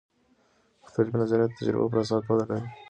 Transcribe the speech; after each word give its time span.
مختلف 0.81 1.09
نظریات 1.21 1.51
د 1.53 1.57
تجربو 1.59 1.91
پراساس 1.91 2.23
وده 2.25 2.45
لري. 2.49 2.67